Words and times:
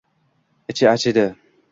Ichi 0.73 0.87
achidi. 0.93 1.27